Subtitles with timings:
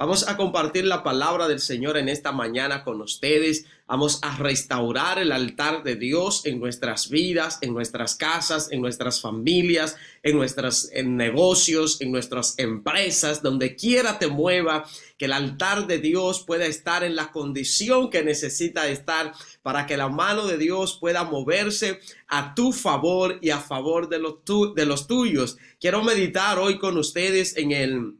[0.00, 3.66] Vamos a compartir la palabra del Señor en esta mañana con ustedes.
[3.86, 9.20] Vamos a restaurar el altar de Dios en nuestras vidas, en nuestras casas, en nuestras
[9.20, 14.86] familias, en nuestros negocios, en nuestras empresas, donde quiera te mueva,
[15.18, 19.98] que el altar de Dios pueda estar en la condición que necesita estar para que
[19.98, 24.36] la mano de Dios pueda moverse a tu favor y a favor de los,
[24.74, 25.58] de los tuyos.
[25.78, 28.14] Quiero meditar hoy con ustedes en el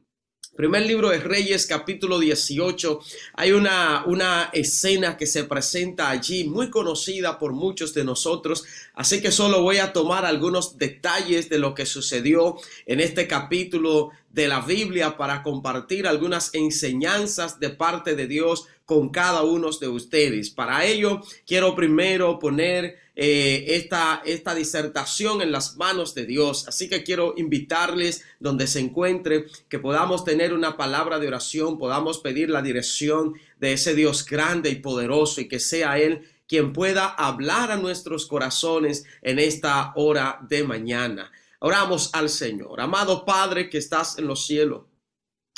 [0.56, 3.00] Primer libro de Reyes, capítulo 18.
[3.34, 8.64] Hay una, una escena que se presenta allí, muy conocida por muchos de nosotros.
[8.94, 14.10] Así que solo voy a tomar algunos detalles de lo que sucedió en este capítulo
[14.28, 19.86] de la Biblia para compartir algunas enseñanzas de parte de Dios con cada uno de
[19.88, 20.50] ustedes.
[20.50, 26.66] Para ello, quiero primero poner eh, esta, esta disertación en las manos de Dios.
[26.66, 32.20] Así que quiero invitarles donde se encuentre que podamos tener una palabra de oración, podamos
[32.20, 37.08] pedir la dirección de ese Dios grande y poderoso y que sea Él quien pueda
[37.08, 41.30] hablar a nuestros corazones en esta hora de mañana.
[41.58, 42.80] Oramos al Señor.
[42.80, 44.84] Amado Padre que estás en los cielos,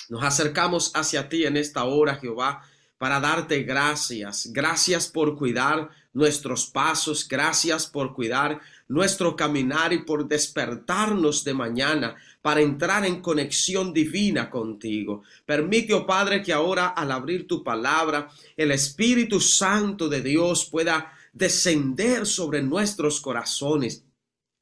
[0.09, 2.69] nos acercamos hacia ti en esta hora, Jehová,
[3.03, 4.51] para darte gracias.
[4.53, 7.27] Gracias por cuidar nuestros pasos.
[7.27, 14.49] Gracias por cuidar nuestro caminar y por despertarnos de mañana para entrar en conexión divina
[14.49, 15.25] contigo.
[15.45, 21.13] Permite, oh Padre, que ahora al abrir tu palabra, el Espíritu Santo de Dios pueda
[21.33, 24.05] descender sobre nuestros corazones,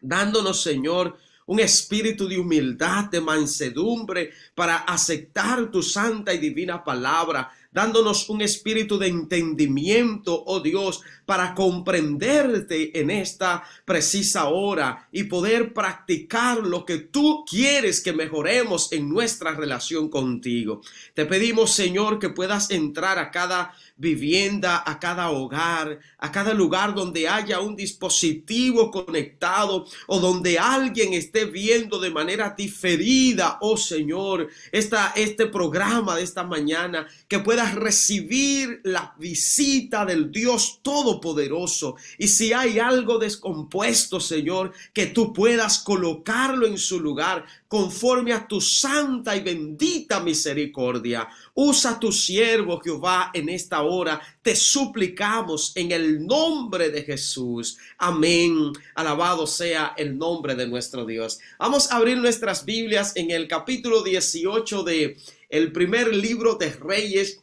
[0.01, 1.19] dándonos, Señor,
[1.51, 8.43] un espíritu de humildad, de mansedumbre, para aceptar tu santa y divina palabra, dándonos un
[8.43, 16.85] espíritu de entendimiento, oh Dios, para comprenderte en esta precisa hora y poder practicar lo
[16.85, 20.81] que tú quieres que mejoremos en nuestra relación contigo.
[21.15, 26.95] Te pedimos, Señor, que puedas entrar a cada vivienda, a cada hogar, a cada lugar
[26.95, 34.49] donde haya un dispositivo conectado o donde alguien esté viendo de manera diferida, oh Señor,
[34.73, 41.97] esta, este programa de esta mañana, que puedas recibir la visita del Dios Todopoderoso.
[42.17, 48.49] Y si hay algo descompuesto, Señor, que tú puedas colocarlo en su lugar conforme a
[48.49, 51.29] tu santa y bendita misericordia.
[51.55, 54.21] Usa tu siervo, Jehová, en esta hora.
[54.43, 57.79] Te suplicamos en el nombre de Jesús.
[57.97, 58.73] Amén.
[58.97, 61.39] Alabado sea el nombre de nuestro Dios.
[61.61, 65.17] Vamos a abrir nuestras Biblias en el capítulo 18 de
[65.49, 67.40] el primer libro de Reyes.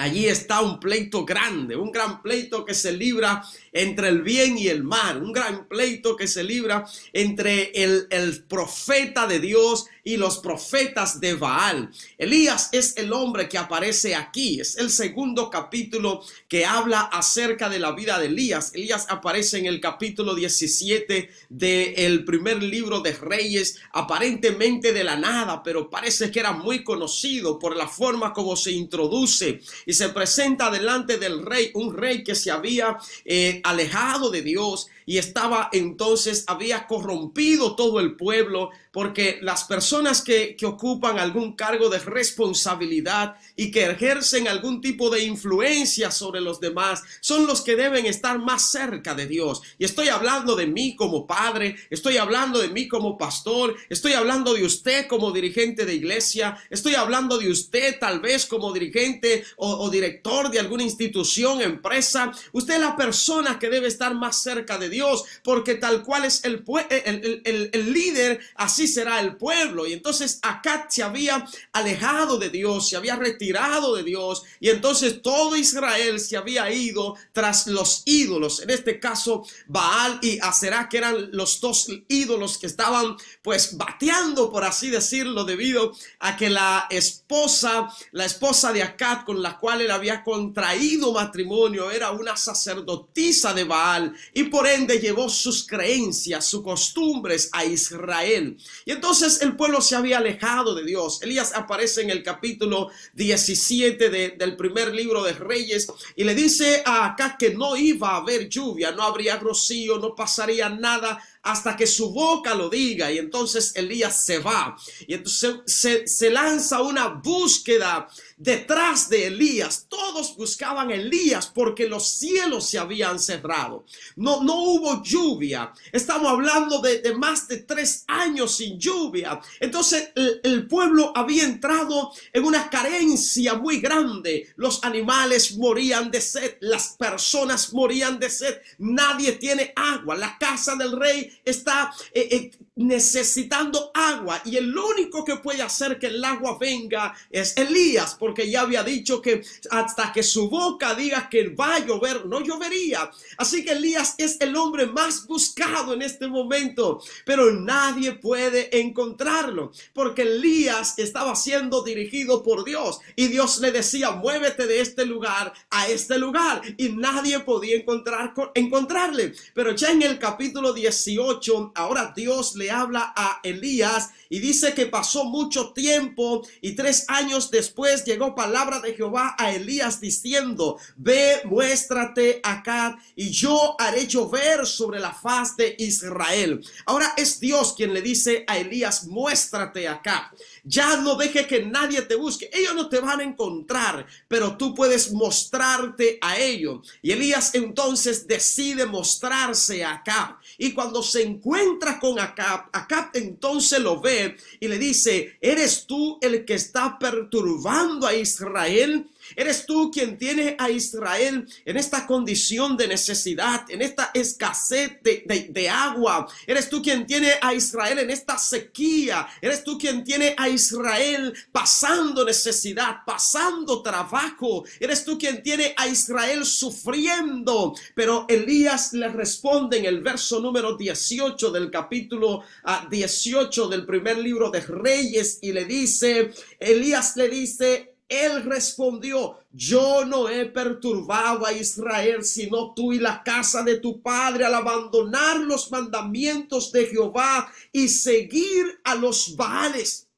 [0.00, 3.42] Allí está un pleito grande, un gran pleito que se libra
[3.72, 8.44] entre el bien y el mal, un gran pleito que se libra entre el, el
[8.44, 11.90] profeta de Dios y los profetas de Baal.
[12.16, 14.58] Elías es el hombre que aparece aquí.
[14.58, 18.72] Es el segundo capítulo que habla acerca de la vida de Elías.
[18.72, 25.62] Elías aparece en el capítulo 17 del primer libro de Reyes, aparentemente de la nada,
[25.62, 30.70] pero parece que era muy conocido por la forma como se introduce y se presenta
[30.70, 32.96] delante del rey, un rey que se había
[33.26, 40.20] eh, alejado de Dios y estaba entonces, había corrompido todo el pueblo, porque las personas
[40.20, 46.60] que, ocupan algún cargo de responsabilidad y que ejercen algún tipo de influencia sobre los
[46.60, 49.62] demás son los que deben estar más cerca de Dios.
[49.78, 54.52] Y estoy hablando de mí como padre, estoy hablando de mí como pastor, estoy hablando
[54.52, 59.70] de usted como dirigente de iglesia, estoy hablando de usted tal vez como dirigente o,
[59.70, 62.30] o director de alguna institución, empresa.
[62.52, 66.24] Usted es la persona que debe estar más cerca de Dios Dios, porque tal cual
[66.24, 69.86] es el, el, el, líder, así será el pueblo.
[69.86, 75.22] Y entonces acá se había alejado de Dios, se había retirado de Dios, y entonces
[75.22, 80.98] todo Israel se había ido tras los ídolos, en este caso Baal y Aserá, que
[80.98, 86.88] eran los dos ídolos que estaban pues bateando, por así decirlo, debido a que la
[86.90, 93.54] esposa, la esposa de Acad con la cual él había contraído matrimonio, era una sacerdotisa
[93.54, 98.56] de Baal, y por ende llevó sus creencias, sus costumbres a Israel.
[98.86, 101.20] Y entonces el pueblo se había alejado de Dios.
[101.22, 107.04] Elías aparece en el capítulo 17 del primer libro de Reyes y le dice a
[107.04, 111.86] acá que no iba a haber lluvia, no habría rocío, no pasaría nada hasta que
[111.86, 113.10] su boca lo diga.
[113.10, 114.76] Y entonces Elías se va.
[115.06, 118.06] Y entonces se, lanza una búsqueda
[118.36, 119.86] detrás de Elías.
[119.88, 123.86] Todos buscaban Elías porque los cielos se habían cerrado.
[124.16, 125.72] No, no hubo lluvia.
[125.90, 129.40] Estamos hablando de, más de tres años sin lluvia.
[129.58, 134.52] Entonces el, el pueblo había entrado en una carencia muy grande.
[134.56, 138.58] Los animales morían de sed, las personas morían de sed.
[138.76, 140.14] Nadie tiene agua.
[140.14, 145.98] La casa del rey está eh, eh, necesitando agua y el único que puede hacer
[145.98, 150.94] que el agua venga es Elías, porque ya había dicho que hasta que su boca
[150.94, 153.10] diga que va a llover, no llovería.
[153.36, 159.72] Así que Elías es el hombre más buscado en este momento, pero nadie puede encontrarlo,
[159.92, 165.52] porque Elías estaba siendo dirigido por Dios y Dios le decía, muévete de este lugar
[165.70, 169.32] a este lugar y nadie podía encontrar, encontrarle.
[169.52, 174.86] Pero ya en el capítulo 18, ahora Dios le habla a Elías y dice que
[174.86, 181.40] pasó mucho tiempo y tres años después llegó palabra de Jehová a Elías diciendo, ve,
[181.44, 186.64] muéstrate acá y yo haré llover sobre la faz de Israel.
[186.86, 190.32] Ahora es Dios quien le dice a Elías, muéstrate acá.
[190.64, 192.50] Ya no deje que nadie te busque.
[192.52, 196.86] Ellos no te van a encontrar, pero tú puedes mostrarte a ellos.
[197.02, 200.37] Y Elías entonces decide mostrarse acá.
[200.58, 206.18] Y cuando se encuentra con Acab, Acab entonces lo ve y le dice, ¿eres tú
[206.20, 209.08] el que está perturbando a Israel?
[209.36, 215.68] Eres tú quien tiene a Israel en esta condición de necesidad, en esta escasez de,
[215.68, 216.26] agua.
[216.46, 219.28] Eres tú quien tiene a Israel en esta sequía.
[219.40, 224.64] Eres tú quien tiene a Israel pasando necesidad, pasando trabajo.
[224.80, 227.74] Eres tú quien tiene a Israel sufriendo.
[227.94, 232.44] Pero Elías le responde en el verso número 18 del capítulo
[232.90, 239.38] 18 ah, del primer libro de Reyes y le dice, Elías le dice, él respondió,
[239.52, 244.54] yo no he perturbado a Israel, sino tú y la casa de tu padre al
[244.54, 250.08] abandonar los mandamientos de Jehová y seguir a los Baales.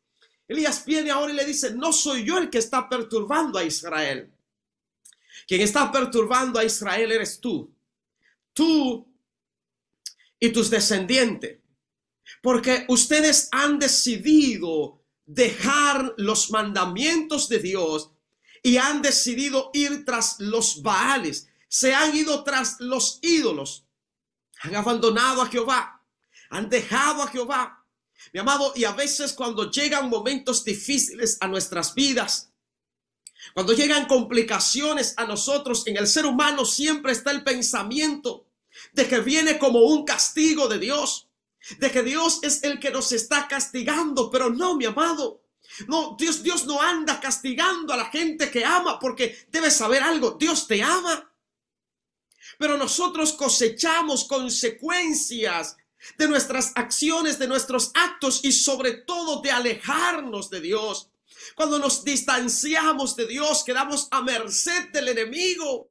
[0.46, 4.30] Elías viene ahora y le dice, no soy yo el que está perturbando a Israel.
[5.46, 7.72] Quien está perturbando a Israel eres tú.
[8.52, 9.06] Tú
[10.38, 11.58] y tus descendientes.
[12.40, 14.99] Porque ustedes han decidido
[15.32, 18.10] dejar los mandamientos de Dios
[18.64, 21.48] y han decidido ir tras los Baales.
[21.68, 23.86] Se han ido tras los ídolos.
[24.62, 26.02] Han abandonado a Jehová.
[26.50, 27.86] Han dejado a Jehová.
[28.32, 32.50] Mi amado, y a veces cuando llegan momentos difíciles a nuestras vidas,
[33.54, 38.46] cuando llegan complicaciones a nosotros, en el ser humano siempre está el pensamiento
[38.92, 41.29] de que viene como un castigo de Dios
[41.78, 45.42] de que Dios es el que nos está castigando, pero no, mi amado.
[45.86, 50.32] No, Dios, Dios no anda castigando a la gente que ama, porque debes saber algo,
[50.32, 51.32] Dios te ama.
[52.58, 55.76] Pero nosotros cosechamos consecuencias
[56.18, 61.10] de nuestras acciones, de nuestros actos y sobre todo de alejarnos de Dios.
[61.54, 65.90] Cuando nos distanciamos de Dios, quedamos a merced del enemigo.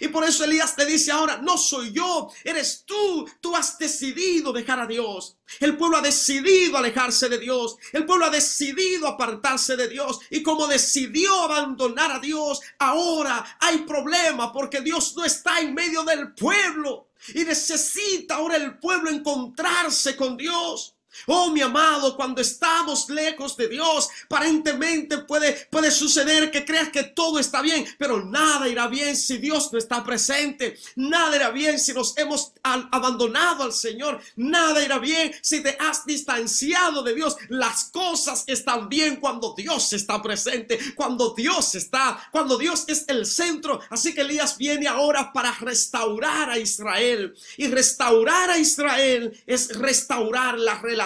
[0.00, 4.52] Y por eso Elías te dice ahora, no soy yo, eres tú, tú has decidido
[4.52, 5.36] dejar a Dios.
[5.60, 10.42] El pueblo ha decidido alejarse de Dios, el pueblo ha decidido apartarse de Dios y
[10.42, 16.32] como decidió abandonar a Dios, ahora hay problema porque Dios no está en medio del
[16.32, 20.93] pueblo y necesita ahora el pueblo encontrarse con Dios.
[21.26, 27.04] Oh, mi amado, cuando estamos lejos de Dios, aparentemente puede, puede suceder que creas que
[27.04, 30.76] todo está bien, pero nada irá bien si Dios no está presente.
[30.96, 34.20] Nada irá bien si nos hemos abandonado al Señor.
[34.36, 37.36] Nada irá bien si te has distanciado de Dios.
[37.48, 43.26] Las cosas están bien cuando Dios está presente, cuando Dios está, cuando Dios es el
[43.26, 43.80] centro.
[43.90, 47.34] Así que Elías viene ahora para restaurar a Israel.
[47.56, 51.03] Y restaurar a Israel es restaurar la relación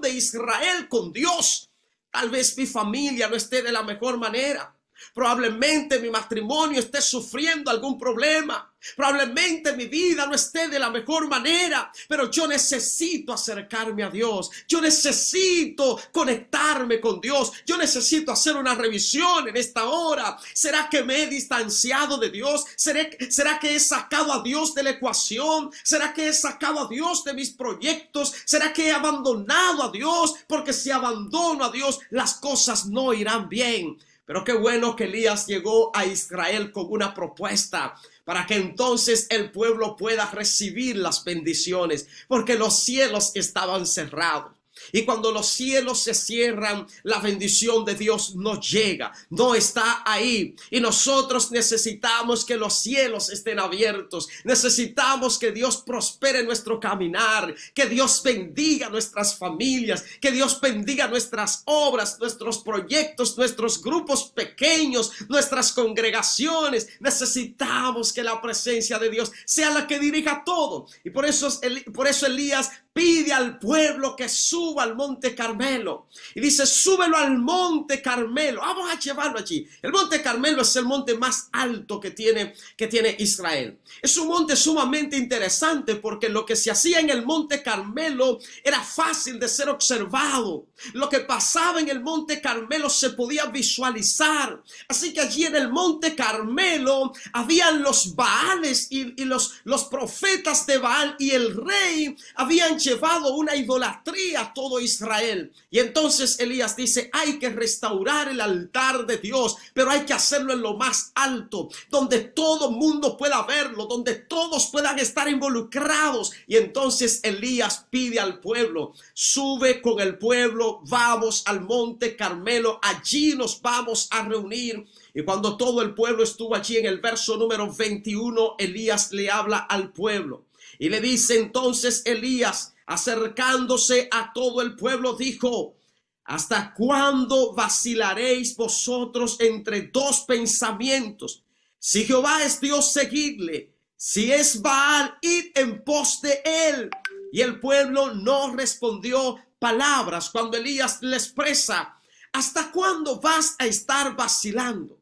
[0.00, 1.68] de Israel con Dios.
[2.10, 4.74] Tal vez mi familia no esté de la mejor manera.
[5.14, 8.70] Probablemente mi matrimonio esté sufriendo algún problema.
[8.96, 14.50] Probablemente mi vida no esté de la mejor manera, pero yo necesito acercarme a Dios.
[14.66, 17.52] Yo necesito conectarme con Dios.
[17.66, 20.38] Yo necesito hacer una revisión en esta hora.
[20.54, 22.64] ¿Será que me he distanciado de Dios?
[22.74, 25.70] ¿Será, ¿Será que he sacado a Dios de la ecuación?
[25.82, 28.32] ¿Será que he sacado a Dios de mis proyectos?
[28.46, 30.36] ¿Será que he abandonado a Dios?
[30.46, 33.98] Porque si abandono a Dios, las cosas no irán bien.
[34.30, 39.50] Pero qué bueno que Elías llegó a Israel con una propuesta para que entonces el
[39.50, 44.52] pueblo pueda recibir las bendiciones, porque los cielos estaban cerrados.
[44.92, 50.54] Y cuando los cielos se cierran, la bendición de Dios no llega, no está ahí.
[50.70, 54.28] Y nosotros necesitamos que los cielos estén abiertos.
[54.44, 61.62] Necesitamos que Dios prospere nuestro caminar, que Dios bendiga nuestras familias, que Dios bendiga nuestras
[61.66, 66.88] obras, nuestros proyectos, nuestros grupos pequeños, nuestras congregaciones.
[67.00, 70.86] Necesitamos que la presencia de Dios sea la que dirija todo.
[71.04, 71.48] Y por eso,
[71.92, 76.08] por eso Elías pide al pueblo que suba al monte Carmelo.
[76.34, 78.60] Y dice, súbelo al monte Carmelo.
[78.60, 79.66] Vamos a llevarlo allí.
[79.80, 83.78] El monte Carmelo es el monte más alto que tiene, que tiene Israel.
[84.02, 88.82] Es un monte sumamente interesante porque lo que se hacía en el monte Carmelo era
[88.82, 90.66] fácil de ser observado.
[90.94, 94.60] Lo que pasaba en el monte Carmelo se podía visualizar.
[94.88, 100.66] Así que allí en el monte Carmelo habían los Baales y, y los, los profetas
[100.66, 105.52] de Baal y el rey habían llevado una idolatría a todo Israel.
[105.70, 110.52] Y entonces Elías dice, hay que restaurar el altar de Dios, pero hay que hacerlo
[110.52, 116.32] en lo más alto, donde todo mundo pueda verlo, donde todos puedan estar involucrados.
[116.46, 123.34] Y entonces Elías pide al pueblo, sube con el pueblo, vamos al monte Carmelo, allí
[123.34, 124.86] nos vamos a reunir.
[125.14, 129.58] Y cuando todo el pueblo estuvo allí en el verso número 21, Elías le habla
[129.58, 130.49] al pueblo.
[130.80, 135.76] Y le dice entonces Elías, acercándose a todo el pueblo, dijo,
[136.24, 141.44] ¿hasta cuándo vacilaréis vosotros entre dos pensamientos?
[141.78, 143.74] Si Jehová es Dios, seguidle.
[143.94, 146.88] Si es Baal, id en pos de él.
[147.30, 152.00] Y el pueblo no respondió palabras cuando Elías le expresa,
[152.32, 154.98] ¿hasta cuándo vas a estar vacilando?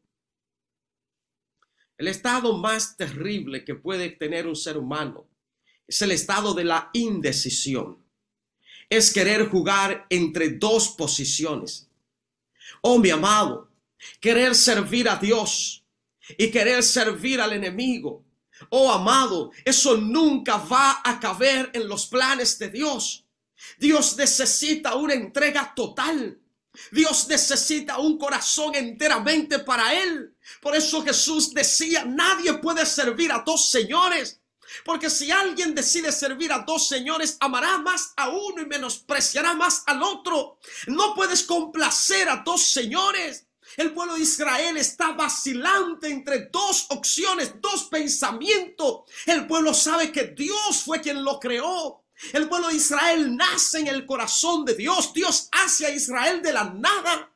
[1.97, 5.29] El estado más terrible que puede tener un ser humano
[5.89, 7.97] es el estado de la indecisión.
[8.87, 11.89] Es querer jugar entre dos posiciones.
[12.81, 13.71] Oh, mi amado,
[14.19, 15.83] querer servir a Dios
[16.37, 18.23] y querer servir al enemigo.
[18.69, 23.25] Oh, amado, eso nunca va a caber en los planes de Dios.
[23.79, 26.39] Dios necesita una entrega total.
[26.91, 30.35] Dios necesita un corazón enteramente para Él.
[30.61, 34.38] Por eso Jesús decía, nadie puede servir a dos señores.
[34.83, 39.83] Porque si alguien decide servir a dos señores, amará más a uno y menospreciará más
[39.85, 40.59] al otro.
[40.87, 43.45] No puedes complacer a dos señores.
[43.77, 49.01] El pueblo de Israel está vacilante entre dos opciones, dos pensamientos.
[49.25, 52.03] El pueblo sabe que Dios fue quien lo creó.
[52.33, 55.13] El pueblo de Israel nace en el corazón de Dios.
[55.13, 57.31] Dios hace a Israel de la nada,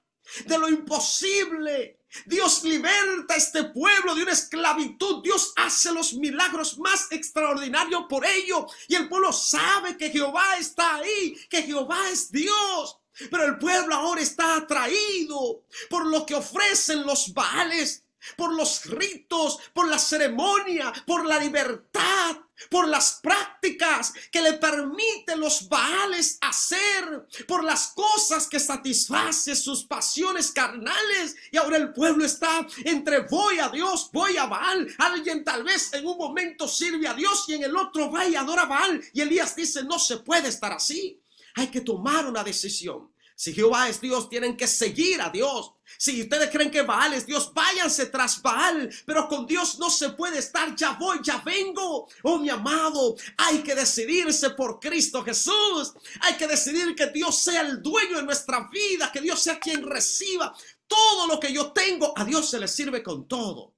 [0.46, 2.00] de lo imposible.
[2.26, 5.24] Dios liberta a este pueblo de una esclavitud.
[5.24, 8.68] Dios hace los milagros más extraordinarios por ello.
[8.88, 13.00] Y el pueblo sabe que Jehová está ahí, que Jehová es Dios.
[13.30, 18.04] Pero el pueblo ahora está atraído por lo que ofrecen los Baales,
[18.36, 22.38] por los ritos, por la ceremonia, por la libertad,
[22.70, 29.86] por las prácticas que le permiten los Baales hacer, por las cosas que satisface sus
[29.86, 31.36] pasiones carnales.
[31.52, 34.94] Y ahora el pueblo está entre voy a Dios, voy a Baal.
[34.98, 38.36] Alguien tal vez en un momento sirve a Dios y en el otro va y
[38.36, 39.04] adora a Baal.
[39.14, 41.20] Y Elías dice, no se puede estar así.
[41.56, 43.13] Hay que tomar una decisión.
[43.44, 45.74] Si Jehová es Dios, tienen que seguir a Dios.
[45.98, 48.90] Si ustedes creen que Baal es Dios, váyanse tras Baal.
[49.06, 50.74] Pero con Dios no se puede estar.
[50.78, 52.08] Ya voy, ya vengo.
[52.22, 55.94] Oh, mi amado, hay que decidirse por Cristo Jesús.
[56.22, 59.86] Hay que decidir que Dios sea el dueño de nuestra vida, que Dios sea quien
[59.86, 60.56] reciba
[60.88, 62.18] todo lo que yo tengo.
[62.18, 63.76] A Dios se le sirve con todo.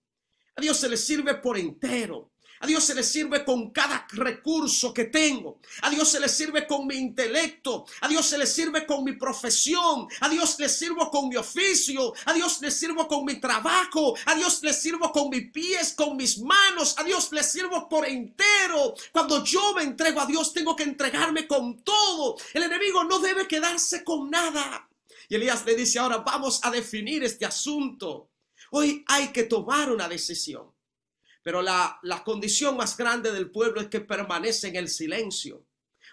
[0.56, 2.35] A Dios se le sirve por entero.
[2.66, 5.60] A Dios se le sirve con cada recurso que tengo.
[5.84, 7.86] A Dios se le sirve con mi intelecto.
[8.02, 10.08] A Dios se le sirve con mi profesión.
[10.22, 12.16] A Dios le sirvo con mi oficio.
[12.26, 14.16] A Dios le sirvo con mi trabajo.
[14.26, 16.96] A Dios le sirvo con mis pies, con mis manos.
[16.98, 18.96] A Dios le sirvo por entero.
[19.12, 22.36] Cuando yo me entrego a Dios, tengo que entregarme con todo.
[22.52, 24.90] El enemigo no debe quedarse con nada.
[25.30, 28.32] Y Elías le dice ahora, vamos a definir este asunto.
[28.72, 30.75] Hoy hay que tomar una decisión.
[31.46, 35.64] Pero la, condición más grande del pueblo es que permanece en el silencio.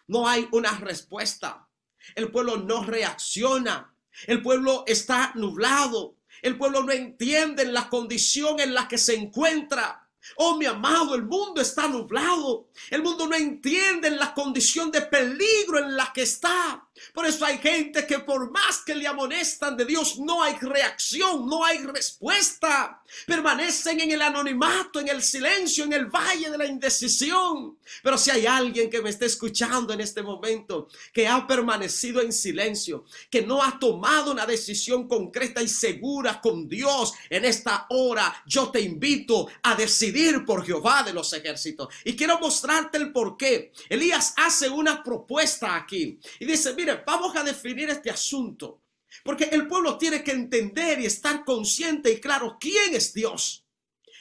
[0.06, 1.66] No hay una respuesta.
[2.14, 3.96] El pueblo no reacciona.
[4.26, 6.16] El pueblo está nublado.
[6.42, 10.06] El pueblo no entiende la condición en la que se encuentra.
[10.36, 12.68] Oh, mi amado, el mundo está nublado.
[12.90, 16.86] El mundo no entiende la condición de peligro en la que está.
[17.12, 21.46] Por eso hay gente que por más que le amonestan de Dios, no hay reacción,
[21.46, 23.02] no hay respuesta.
[23.26, 27.78] Permanecen en el anonimato, en el silencio, en el valle de la indecisión.
[28.02, 32.32] Pero si hay alguien que me está escuchando en este momento, que ha permanecido en
[32.32, 38.42] silencio, que no ha tomado una decisión concreta y segura con Dios en esta hora,
[38.46, 41.88] yo te invito a decidir por Jehová de los ejércitos.
[42.04, 43.72] Y quiero mostrarte el por qué.
[43.88, 46.72] Elías hace una propuesta aquí y dice,
[47.06, 48.82] vamos a definir este asunto.
[49.24, 53.64] Porque el pueblo tiene que entender y estar consciente y claro quién es Dios.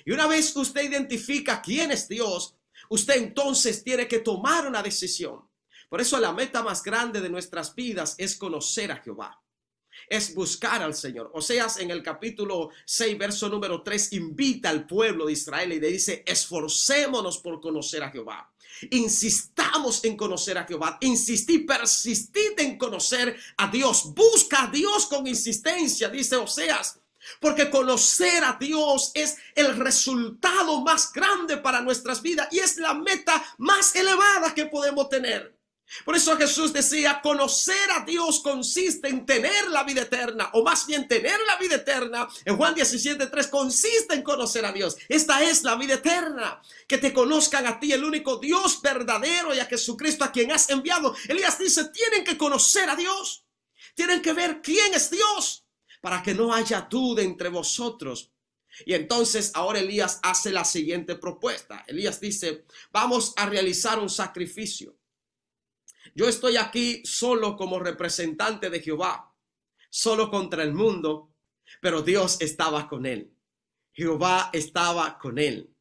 [0.06, 2.56] Y una vez usted identifica quién es Dios,
[2.90, 5.48] usted entonces tiene que tomar una decisión.
[5.90, 9.42] Por eso la meta más grande de nuestras vidas es conocer a Jehová.
[10.10, 11.32] Es buscar al Señor.
[11.34, 15.80] O sea, en el capítulo 6, verso número 3, invita al pueblo de Israel y
[15.80, 18.51] le dice, esforcémonos por conocer a Jehová.
[18.90, 20.98] Insistamos en conocer a Jehová.
[21.02, 24.14] Insistí, persistid en conocer a Dios.
[24.14, 27.00] Busca a Dios con insistencia, dice Oseas.
[27.40, 32.96] Porque conocer a Dios es el resultado más grande para nuestras vidas y es la
[32.96, 35.61] meta más elevada que podemos tener.
[36.06, 40.88] Por eso Jesús decía, conocer a Dios consiste en tener la vida eterna, o más
[40.88, 42.28] bien tener la vida eterna.
[42.46, 44.98] En Juan 17.3 consiste en conocer a Dios.
[45.10, 49.60] Esta es la vida eterna, que te conozcan a ti, el único Dios verdadero y
[49.60, 51.16] a Jesucristo a quien has enviado.
[51.28, 53.46] Elías dice, tienen que conocer a Dios,
[53.94, 55.66] tienen que ver quién es Dios,
[56.02, 58.32] para que no haya duda entre vosotros.
[58.86, 61.84] Y entonces ahora Elías hace la siguiente propuesta.
[61.88, 65.01] Elías dice, vamos a realizar un sacrificio.
[66.14, 69.34] Yo estoy aquí solo como representante de Jehová,
[69.90, 71.34] solo contra el mundo,
[71.82, 73.34] pero Dios estaba con él.
[73.94, 75.74] Jehová estaba con él.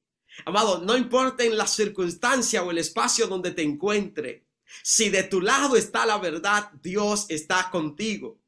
[0.44, 4.46] Amado, no importa en la circunstancia o el espacio donde te encuentre,
[4.82, 8.40] si de tu lado está la verdad, Dios está contigo.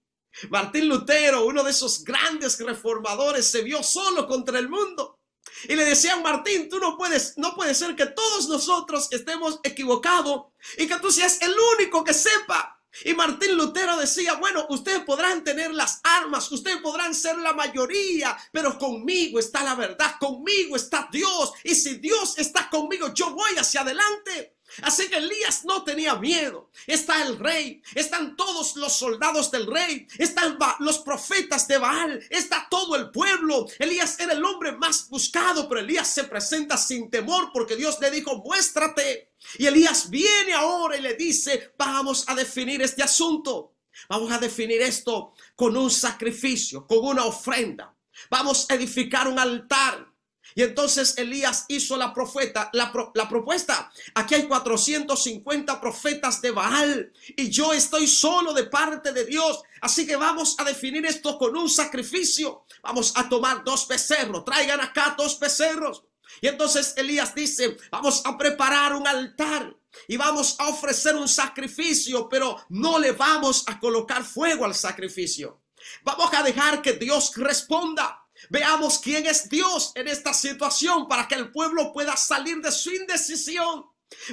[0.50, 5.18] Martín Lutero, uno de esos grandes reformadores, se vio solo contra el mundo.
[5.64, 10.46] Y le decían, Martín, tú no puedes, no puede ser que todos nosotros estemos equivocados
[10.76, 12.78] y que tú seas el único que sepa.
[13.04, 18.36] Y Martín Lutero decía, bueno, ustedes podrán tener las armas, ustedes podrán ser la mayoría,
[18.52, 21.52] pero conmigo está la verdad, conmigo está Dios.
[21.64, 24.56] Y si Dios está conmigo, yo voy hacia adelante.
[24.82, 26.70] Así que Elías no tenía miedo.
[26.86, 32.66] Está el rey, están todos los soldados del rey, están los profetas de Baal, está
[32.70, 33.66] todo el pueblo.
[33.78, 38.10] Elías era el hombre más buscado, pero Elías se presenta sin temor porque Dios le
[38.10, 39.32] dijo, muéstrate.
[39.58, 43.74] Y Elías viene ahora y le dice, vamos a definir este asunto.
[44.08, 47.94] Vamos a definir esto con un sacrificio, con una ofrenda.
[48.30, 50.11] Vamos a edificar un altar.
[50.54, 53.90] Y entonces Elías hizo la profeta, la, la, propuesta.
[54.14, 59.62] Aquí hay 450 profetas de Baal y yo estoy solo de parte de Dios.
[59.80, 62.64] Así que vamos a definir esto con un sacrificio.
[62.82, 64.44] Vamos a tomar dos becerros.
[64.44, 66.04] Traigan acá dos becerros.
[66.40, 69.76] Y entonces Elías dice, vamos a preparar un altar
[70.08, 75.60] y vamos a ofrecer un sacrificio, pero no le vamos a colocar fuego al sacrificio.
[76.02, 78.21] Vamos a dejar que Dios responda.
[78.50, 82.90] Veamos quién es Dios en esta situación para que el pueblo pueda salir de su
[82.90, 83.86] indecisión.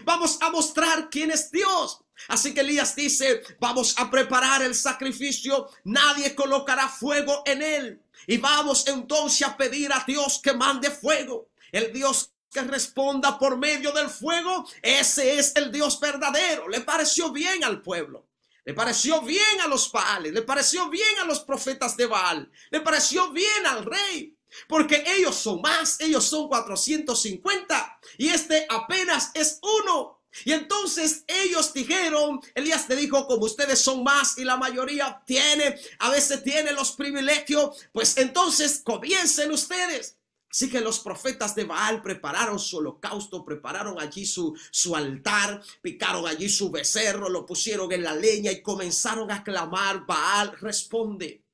[0.04, 2.02] Vamos a mostrar quién es Dios.
[2.28, 8.04] Así que Elías dice, vamos a preparar el sacrificio, nadie colocará fuego en él.
[8.28, 11.50] Y vamos entonces a pedir a Dios que mande fuego.
[11.72, 16.68] El Dios que responda por medio del fuego, ese es el Dios verdadero.
[16.68, 18.29] Le pareció bien al pueblo.
[18.70, 22.82] Le pareció bien a los Baales, le pareció bien a los profetas de Baal, le
[22.82, 29.58] pareció bien al rey, porque ellos son más, ellos son 450 y este apenas es
[29.64, 30.22] uno.
[30.46, 35.76] Y entonces ellos dijeron, Elías le dijo, como ustedes son más y la mayoría tiene,
[35.98, 40.19] a veces tiene los privilegios, pues entonces comiencen ustedes.
[40.52, 44.56] Así que los profetas de Baal prepararon su holocausto, prepararon allí su,
[44.96, 50.58] altar, picaron allí su becerro, lo pusieron en la leña y comenzaron a clamar, Baal
[50.60, 51.46] responde.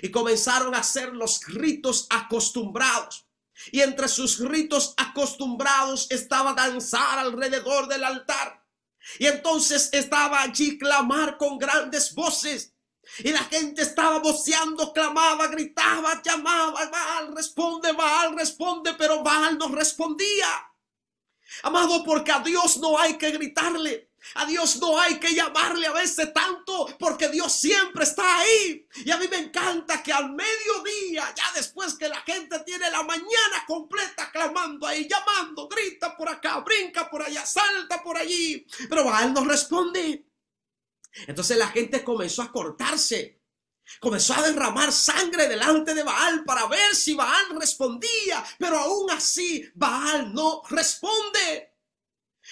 [0.00, 3.26] Y comenzaron a hacer los ritos acostumbrados.
[3.70, 8.64] Y entre sus ritos acostumbrados estaba danzar alrededor del altar.
[9.18, 12.74] Y entonces estaba allí clamar con grandes voces.
[13.18, 19.68] Y la gente estaba voceando, clamaba, gritaba, llamaba, Baal responde, Baal responde, pero Baal no
[19.68, 20.48] respondía.
[21.62, 24.08] Amado, porque a Dios no hay que gritarle.
[24.34, 28.86] A Dios no hay que llamarle a veces tanto porque Dios siempre está ahí.
[29.04, 33.02] Y a mí me encanta que al mediodía, ya después que la gente tiene la
[33.04, 38.66] mañana completa clamando ahí, llamando, grita por acá, brinca por allá, salta por allí.
[38.88, 40.27] Pero Baal no responde.
[41.26, 43.38] Entonces la gente comenzó a cortarse.
[44.00, 49.66] Comenzó a derramar sangre delante de Baal para ver si Baal respondía, pero aún así
[49.74, 51.72] Baal no responde.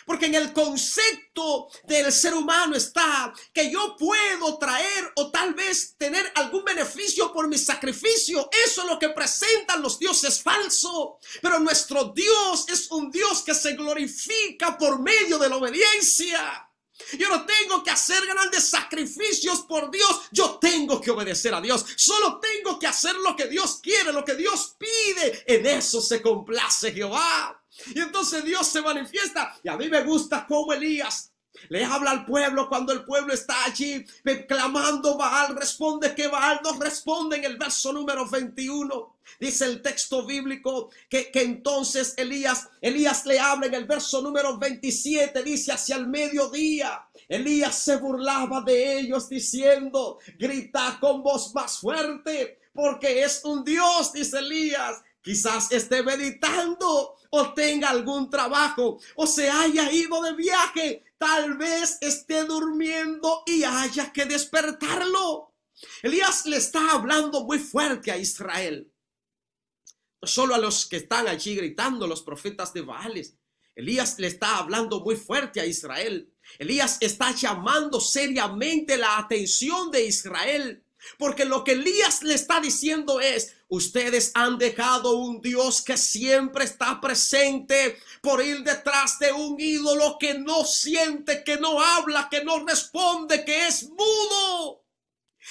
[0.05, 5.97] Porque en el concepto del ser humano está que yo puedo traer o tal vez
[5.97, 8.49] tener algún beneficio por mi sacrificio.
[8.65, 11.15] Eso es lo que presentan los dioses falsos.
[11.41, 16.66] Pero nuestro Dios es un Dios que se glorifica por medio de la obediencia.
[17.19, 20.23] Yo no tengo que hacer grandes sacrificios por Dios.
[20.33, 21.85] Yo tengo que obedecer a Dios.
[21.97, 25.45] Solo tengo que hacer lo que Dios quiere, lo que Dios pide.
[25.47, 27.63] En eso se complace Jehová.
[27.95, 29.59] Y entonces Dios se manifiesta.
[29.63, 31.33] Y a mí me gusta como Elías
[31.69, 34.05] le habla al pueblo cuando el pueblo está allí
[34.49, 35.57] clamando Baal.
[35.57, 39.17] Responde que Baal no responde en el verso número 21.
[39.41, 44.57] Dice el texto bíblico que, que, entonces Elías, Elías le habla en el verso número
[44.59, 45.43] 27.
[45.43, 47.07] Dice hacia el mediodía.
[47.29, 54.13] Elías se burlaba de ellos diciendo, grita con voz más fuerte porque es un Dios,
[54.13, 55.03] dice Elías.
[55.23, 61.99] Quizás esté meditando o tenga algún trabajo o se haya ido de viaje Tal vez
[62.01, 65.55] esté durmiendo y haya que despertarlo.
[66.03, 68.93] Elías le está hablando muy fuerte a Israel.
[70.21, 73.37] No solo a los que están allí gritando, los profetas de Baales.
[73.75, 76.33] Elías le está hablando muy fuerte a Israel.
[76.59, 80.83] Elías está llamando seriamente la atención de Israel.
[81.19, 86.65] Porque lo que Elías le está diciendo es, ustedes han dejado un Dios que siempre
[86.65, 92.45] está presente por ir detrás de un ídolo que no siente, que no habla, que
[92.45, 94.85] no responde, que es mudo.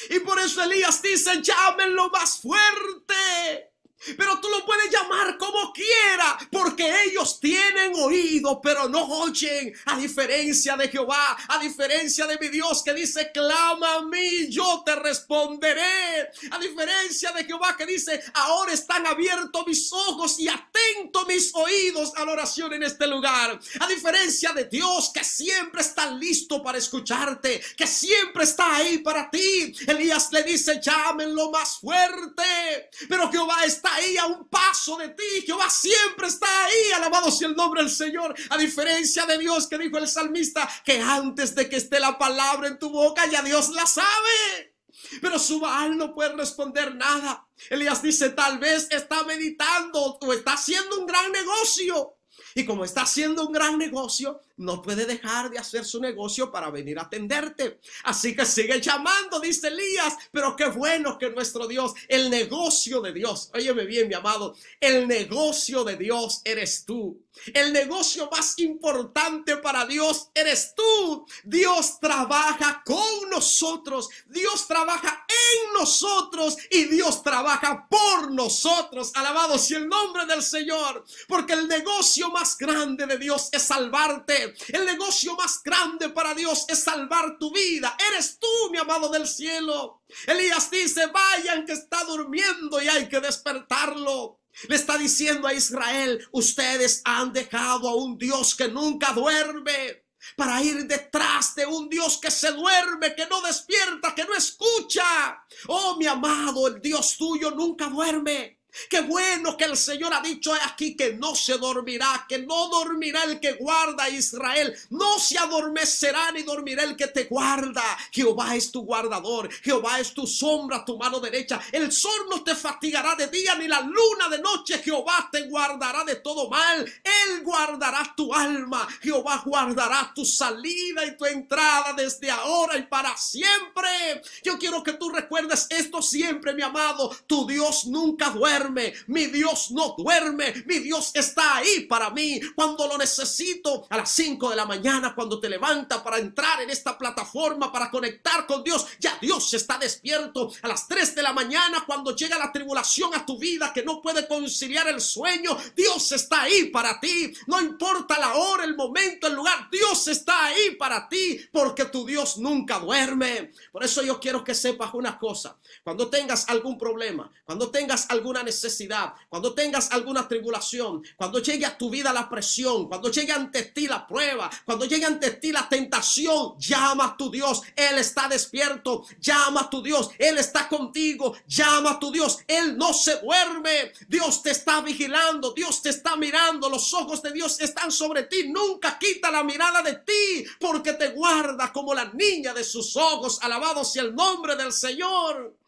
[0.09, 3.74] Y por eso Elías dice, llámenlo más fuerte.
[4.17, 9.73] Pero tú lo puedes llamar como quiera, porque ellos tienen oído, pero no oyen.
[9.85, 14.83] A diferencia de Jehová, a diferencia de mi Dios que dice, clama a mí, yo
[14.85, 16.29] te responderé.
[16.51, 22.13] A diferencia de Jehová que dice, ahora están abiertos mis ojos y atentos mis oídos
[22.15, 23.59] a la oración en este lugar.
[23.79, 29.29] A diferencia de Dios que siempre está listo para escucharte, que siempre está ahí para
[29.31, 29.73] ti.
[29.87, 32.89] Elías le dice, llámenlo más fuerte.
[33.09, 35.41] Pero Jehová está ahí a un paso de ti.
[35.45, 36.91] Jehová siempre está ahí.
[36.95, 38.35] Alabado sea el nombre del Señor.
[38.49, 42.67] A diferencia de Dios que dijo el salmista que antes de que esté la palabra
[42.67, 44.75] en tu boca ya Dios la sabe.
[45.21, 47.47] Pero su Baal no puede responder nada.
[47.69, 52.17] Elías dice, tal vez está meditando o está haciendo un gran negocio.
[52.53, 56.69] Y como está haciendo un gran negocio, no puede dejar de hacer su negocio para
[56.69, 57.79] venir a atenderte.
[58.03, 63.13] Así que sigue llamando, dice Elías, pero qué bueno que nuestro Dios, el negocio de
[63.13, 67.21] Dios, óyeme bien, mi amado, el negocio de Dios eres tú.
[67.53, 71.25] El negocio más importante para Dios eres tú.
[71.43, 79.11] Dios trabaja con nosotros, Dios trabaja en nosotros y Dios trabaja por nosotros.
[79.15, 84.44] Alabado sea el nombre del Señor, porque el negocio más grande de Dios es salvarte
[84.67, 87.95] el negocio más grande para Dios es salvar tu vida.
[88.11, 90.03] Eres tú, mi amado del cielo.
[90.27, 94.39] Elías dice, vayan que está durmiendo y hay que despertarlo.
[94.67, 100.05] Le está diciendo a Israel, ustedes han dejado a un Dios que nunca duerme
[100.35, 105.43] para ir detrás de un Dios que se duerme, que no despierta, que no escucha.
[105.67, 108.54] Oh, mi amado, el Dios tuyo nunca duerme.
[108.89, 113.23] Qué bueno que el Señor ha dicho aquí que no se dormirá, que no dormirá
[113.23, 117.83] el que guarda a Israel, no se adormecerá ni dormirá el que te guarda.
[118.11, 121.61] Jehová es tu guardador, Jehová es tu sombra, tu mano derecha.
[121.71, 124.79] El sol no te fatigará de día ni la luna de noche.
[124.79, 126.85] Jehová te guardará de todo mal.
[126.85, 128.87] Él guardará tu alma.
[129.01, 134.21] Jehová guardará tu salida y tu entrada desde ahora y para siempre.
[134.43, 137.15] Yo quiero que tú recuerdes esto siempre, mi amado.
[137.27, 142.39] Tu Dios nunca duerme mi Dios no duerme, mi Dios está ahí para mí.
[142.55, 146.69] Cuando lo necesito a las 5 de la mañana, cuando te levanta para entrar en
[146.69, 150.51] esta plataforma, para conectar con Dios, ya Dios está despierto.
[150.61, 154.01] A las 3 de la mañana cuando llega la tribulación a tu vida que no
[154.01, 159.27] puede conciliar el sueño, Dios está ahí para ti, no importa la hora, el momento,
[159.27, 163.51] el lugar, Dios está ahí para ti porque tu Dios nunca duerme.
[163.71, 168.43] Por eso yo quiero que sepas una cosa, cuando tengas algún problema, cuando tengas alguna
[168.43, 173.31] necesidad, necesidad, cuando tengas alguna tribulación, cuando llegue a tu vida la presión, cuando llegue
[173.31, 177.61] ante ti la prueba, cuando llegue ante ti la tentación, llama a tu Dios.
[177.75, 179.05] Él está despierto.
[179.19, 180.09] Llama a tu Dios.
[180.17, 181.35] Él está contigo.
[181.47, 182.39] Llama a tu Dios.
[182.47, 183.91] Él no se duerme.
[184.07, 185.51] Dios te está vigilando.
[185.51, 186.69] Dios te está mirando.
[186.69, 188.47] Los ojos de Dios están sobre ti.
[188.47, 193.39] Nunca quita la mirada de ti porque te guarda como la niña de sus ojos.
[193.41, 195.64] Alabado sea el nombre del Señor.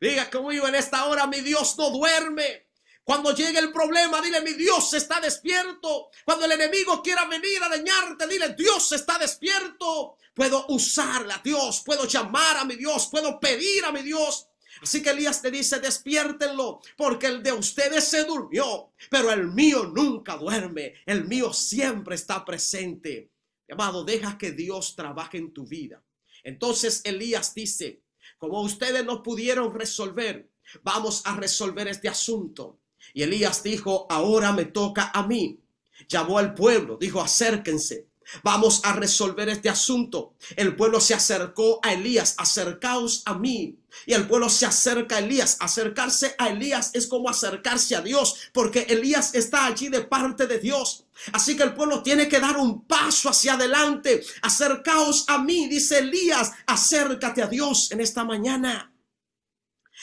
[0.00, 2.70] Diga conmigo en esta hora, mi Dios no duerme.
[3.04, 6.10] Cuando llegue el problema, dile, mi Dios está despierto.
[6.24, 10.16] Cuando el enemigo quiera venir a dañarte, dile, Dios está despierto.
[10.34, 14.46] Puedo usarla, a Dios, puedo llamar a mi Dios, puedo pedir a mi Dios.
[14.80, 19.84] Así que Elías te dice, despiértenlo, porque el de ustedes se durmió, pero el mío
[19.84, 23.30] nunca duerme, el mío siempre está presente.
[23.70, 26.02] Amado, deja que Dios trabaje en tu vida.
[26.42, 28.02] Entonces Elías dice,
[28.40, 30.50] como ustedes no pudieron resolver,
[30.82, 32.80] vamos a resolver este asunto.
[33.12, 35.60] Y Elías dijo, ahora me toca a mí.
[36.08, 38.08] Llamó al pueblo, dijo, acérquense.
[38.42, 40.34] Vamos a resolver este asunto.
[40.56, 43.76] El pueblo se acercó a Elías, acercaos a mí.
[44.06, 45.56] Y el pueblo se acerca a Elías.
[45.60, 50.58] Acercarse a Elías es como acercarse a Dios, porque Elías está allí de parte de
[50.58, 51.06] Dios.
[51.32, 54.22] Así que el pueblo tiene que dar un paso hacia adelante.
[54.42, 58.92] Acercaos a mí, dice Elías, acércate a Dios en esta mañana.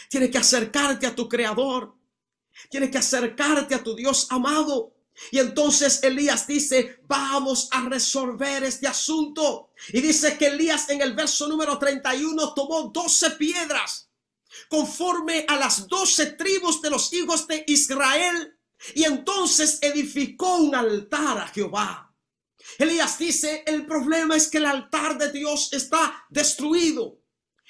[0.09, 1.95] Tienes que acercarte a tu creador.
[2.69, 4.96] Tienes que acercarte a tu Dios amado.
[5.31, 9.71] Y entonces Elías dice, vamos a resolver este asunto.
[9.89, 14.09] Y dice que Elías en el verso número 31 tomó 12 piedras
[14.69, 18.57] conforme a las 12 tribus de los hijos de Israel.
[18.93, 22.15] Y entonces edificó un altar a Jehová.
[22.77, 27.19] Elías dice, el problema es que el altar de Dios está destruido.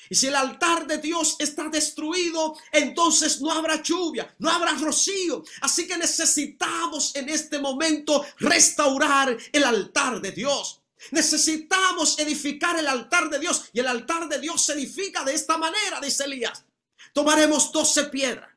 [0.10, 5.43] Y si el altar de Dios está destruido, entonces no habrá lluvia, no habrá rocío.
[5.62, 10.82] Así que necesitamos en este momento restaurar el altar de Dios.
[11.12, 13.65] Necesitamos edificar el altar de Dios.
[13.74, 16.63] Y el altar de Dios se edifica de esta manera, dice Elías.
[17.13, 18.57] Tomaremos doce piedras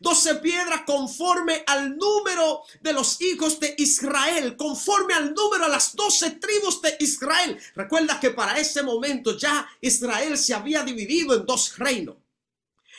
[0.00, 5.94] doce piedras conforme al número de los hijos de Israel, conforme al número de las
[5.94, 7.58] doce tribus de Israel.
[7.74, 12.16] Recuerda que para ese momento ya Israel se había dividido en dos reinos.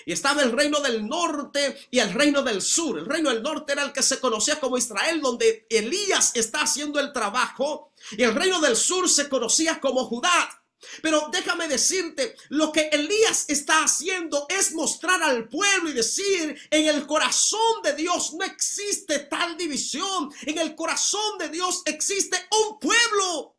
[0.08, 3.00] Y estaba el reino del norte y el reino del sur.
[3.00, 7.00] El reino del norte era el que se conocía como Israel, donde Elías está haciendo
[7.00, 7.92] el trabajo.
[8.12, 10.62] Y el reino del sur se conocía como Judá.
[11.02, 16.88] Pero déjame decirte, lo que Elías está haciendo es mostrar al pueblo y decir, en
[16.88, 22.80] el corazón de Dios no existe tal división, en el corazón de Dios existe un
[22.80, 23.58] pueblo.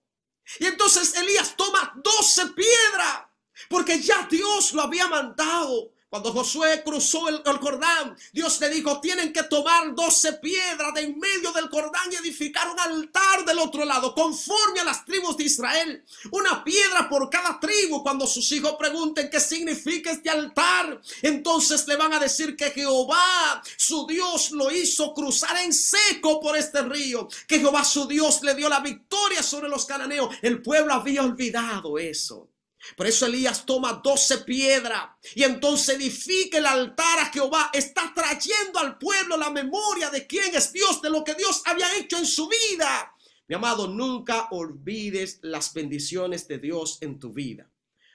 [0.61, 3.25] Y entonces Elías toma doce piedras,
[3.69, 5.93] porque ya Dios lo había mandado.
[6.17, 11.19] Cuando Josué cruzó el, Jordán, Dios le dijo, tienen que tomar doce piedras de en
[11.19, 15.45] medio del Jordán y edificar un altar del otro lado, conforme a las tribus de
[15.45, 16.03] Israel.
[16.31, 18.03] Una piedra por cada tribu.
[18.03, 23.63] Cuando sus hijos pregunten qué significa este altar, entonces le van a decir que Jehová,
[23.77, 27.29] su Dios, lo hizo cruzar en seco por este río.
[27.47, 30.35] Que Jehová, su Dios, le dio la victoria sobre los cananeos.
[30.41, 32.49] El pueblo había olvidado eso.
[32.97, 37.71] Por eso Elías toma doce piedras y entonces edifica el altar a Jehová.
[37.73, 41.97] Está trayendo al pueblo la memoria de quién es Dios, de lo que Dios había
[41.97, 43.13] hecho en su vida.
[43.49, 47.71] Mi amado, nunca olvides las bendiciones de Dios en tu vida.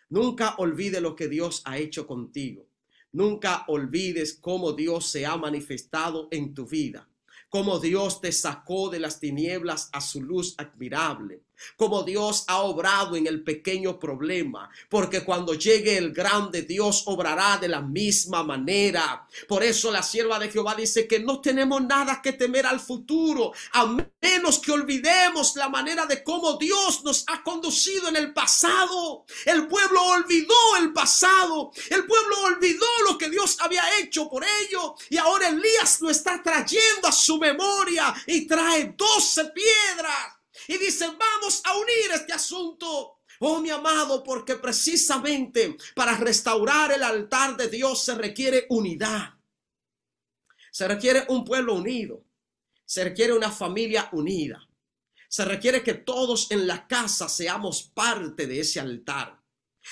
[0.10, 2.68] Nunca olvides lo que Dios ha hecho contigo.
[3.14, 7.08] Nunca olvides cómo Dios se ha manifestado en tu vida.
[7.50, 11.44] Cómo Dios te sacó de las tinieblas a su luz admirable
[11.78, 17.58] como Dios ha obrado en el pequeño problema, porque cuando llegue el grande Dios obrará
[17.58, 19.28] de la misma manera.
[19.48, 23.54] Por eso la sierva de Jehová dice que no tenemos nada que temer al futuro,
[23.74, 23.86] a
[24.22, 29.26] menos que olvidemos la manera de cómo Dios nos ha conducido en el pasado.
[29.46, 34.96] El pueblo olvidó el pasado, el pueblo olvidó lo que Dios había hecho por ello
[35.10, 41.08] y ahora Elías lo está trayendo a su memoria y trae doce piedras y dice,
[41.08, 43.22] vamos a unir este asunto.
[43.40, 49.34] Oh, mi amado, porque precisamente para restaurar el altar de Dios se requiere unidad.
[50.72, 52.24] Se requiere un pueblo unido.
[52.86, 54.68] Se requiere una familia unida.
[55.28, 59.42] Se requiere que todos en la casa seamos parte de ese altar.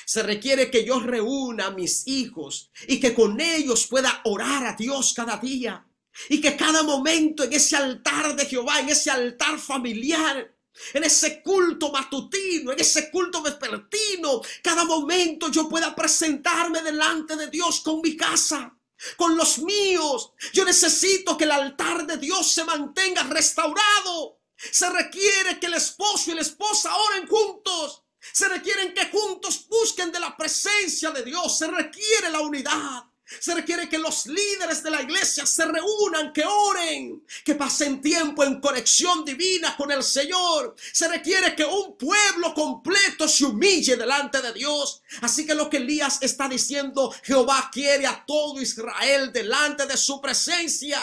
[0.05, 4.75] Se requiere que yo reúna a mis hijos y que con ellos pueda orar a
[4.75, 5.85] Dios cada día.
[6.27, 10.53] Y que cada momento en ese altar de Jehová, en ese altar familiar,
[10.93, 17.47] en ese culto matutino, en ese culto vespertino, cada momento yo pueda presentarme delante de
[17.47, 18.75] Dios con mi casa.
[19.15, 20.33] con los míos.
[20.51, 24.41] Yo necesito que el altar de Dios se mantenga restaurado.
[24.57, 28.03] Se requiere que el esposo y la esposa oren juntos.
[28.33, 31.57] Se requieren que juntos busquen de la presencia de Dios.
[31.57, 33.08] Se requiere la unidad.
[33.39, 38.43] Se requiere que los líderes de la iglesia se reúnan, que oren, que pasen tiempo
[38.43, 40.75] en conexión divina con el Señor.
[40.91, 45.03] Se requiere que un pueblo completo se humille delante de Dios.
[45.21, 50.19] Así que lo que Elías está diciendo, Jehová quiere a todo Israel delante de su
[50.19, 50.99] presencia.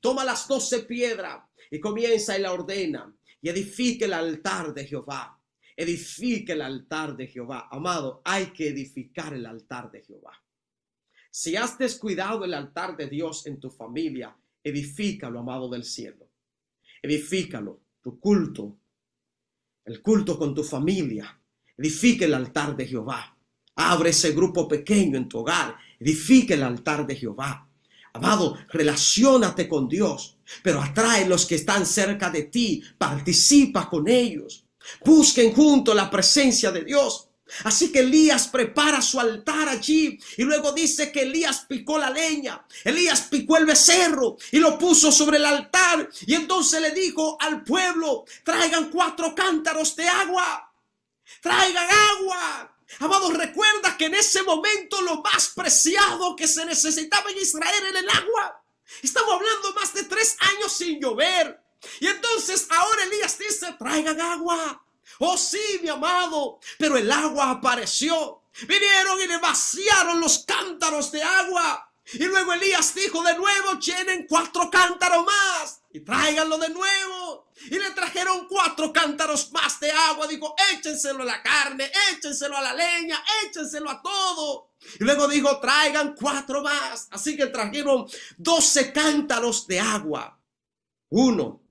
[0.00, 3.12] Toma las doce piedras y comienza y la ordena
[3.44, 5.38] y edifique el altar de Jehová.
[5.76, 7.68] Edifique el altar de Jehová.
[7.70, 10.43] Amado, hay que edificar el altar de Jehová.
[11.36, 16.28] Si has descuidado el altar de Dios en tu familia, edifícalo, amado del cielo.
[17.02, 18.78] Edifícalo, tu culto,
[19.84, 21.36] el culto con tu familia.
[21.76, 23.36] Edifique el altar de Jehová.
[23.74, 25.76] Abre ese grupo pequeño en tu hogar.
[25.98, 27.68] Edifique el altar de Jehová.
[28.12, 32.80] Amado, relacionate con Dios, pero atrae los que están cerca de ti.
[32.96, 34.64] Participa con ellos.
[35.04, 37.28] Busquen junto la presencia de Dios.
[37.64, 42.64] Así que Elías prepara su altar allí y luego dice que Elías picó la leña,
[42.82, 47.62] Elías picó el becerro y lo puso sobre el altar y entonces le dijo al
[47.62, 50.72] pueblo, traigan cuatro cántaros de agua,
[51.42, 52.70] traigan agua.
[53.00, 57.98] Amados, recuerda que en ese momento lo más preciado que se necesitaba en Israel era
[57.98, 58.62] el agua.
[59.02, 61.60] Estamos hablando más de tres años sin llover.
[62.00, 64.84] Y entonces ahora Elías dice, traigan agua.
[65.18, 68.42] Oh sí, mi amado, pero el agua apareció.
[68.68, 71.90] Vinieron y le vaciaron los cántaros de agua.
[72.12, 77.48] Y luego Elías dijo de nuevo, llenen cuatro cántaros más y tráiganlo de nuevo.
[77.66, 80.26] Y le trajeron cuatro cántaros más de agua.
[80.26, 84.72] Dijo, échenselo a la carne, échenselo a la leña, échenselo a todo.
[85.00, 87.08] Y luego dijo, traigan cuatro más.
[87.10, 90.38] Así que trajeron doce cántaros de agua.
[91.08, 91.62] Uno,